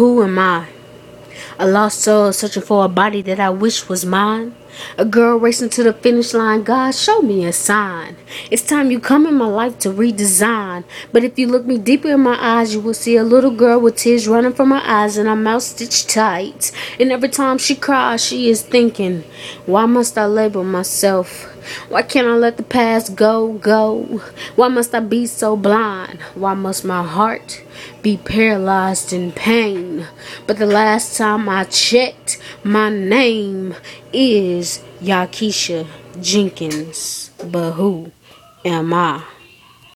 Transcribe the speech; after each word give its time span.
Who 0.00 0.22
am 0.22 0.38
I? 0.38 0.66
A 1.58 1.66
lost 1.68 2.00
soul 2.00 2.32
searching 2.32 2.62
for 2.62 2.86
a 2.86 2.88
body 2.88 3.20
that 3.20 3.38
I 3.38 3.50
wish 3.50 3.86
was 3.86 4.06
mine. 4.06 4.54
A 4.96 5.04
girl 5.04 5.36
racing 5.36 5.68
to 5.76 5.82
the 5.82 5.92
finish 5.92 6.32
line. 6.32 6.62
God, 6.62 6.94
show 6.94 7.20
me 7.20 7.44
a 7.44 7.52
sign. 7.52 8.16
It's 8.50 8.62
time 8.62 8.90
you 8.90 8.98
come 8.98 9.26
in 9.26 9.34
my 9.34 9.44
life 9.44 9.78
to 9.80 9.90
redesign. 9.90 10.84
But 11.12 11.22
if 11.22 11.38
you 11.38 11.48
look 11.48 11.66
me 11.66 11.76
deeper 11.76 12.08
in 12.08 12.20
my 12.20 12.38
eyes, 12.40 12.72
you 12.72 12.80
will 12.80 12.94
see 12.94 13.16
a 13.18 13.22
little 13.22 13.50
girl 13.50 13.78
with 13.78 13.96
tears 13.96 14.26
running 14.26 14.54
from 14.54 14.70
her 14.70 14.80
eyes 14.82 15.18
and 15.18 15.28
her 15.28 15.36
mouth 15.36 15.64
stitched 15.64 16.08
tight. 16.08 16.72
And 16.98 17.12
every 17.12 17.28
time 17.28 17.58
she 17.58 17.74
cries, 17.74 18.24
she 18.24 18.48
is 18.48 18.62
thinking, 18.62 19.24
Why 19.66 19.84
must 19.84 20.16
I 20.16 20.24
label 20.24 20.64
myself? 20.64 21.46
Why 21.88 22.02
can't 22.02 22.26
I 22.26 22.34
let 22.34 22.56
the 22.56 22.62
past 22.62 23.16
go, 23.16 23.52
go? 23.54 24.22
Why 24.56 24.68
must 24.68 24.94
I 24.94 25.00
be 25.00 25.26
so 25.26 25.56
blind? 25.56 26.20
Why 26.34 26.54
must 26.54 26.84
my 26.84 27.02
heart 27.02 27.62
be 28.02 28.16
paralyzed 28.16 29.12
in 29.12 29.32
pain? 29.32 30.06
But 30.46 30.58
the 30.58 30.66
last 30.66 31.16
time 31.16 31.48
I 31.48 31.64
checked, 31.64 32.38
my 32.64 32.90
name 32.90 33.74
is 34.12 34.82
Yakisha 35.00 35.86
Jenkins. 36.20 37.30
But 37.44 37.72
who 37.72 38.12
am 38.64 38.92
I? 38.92 39.24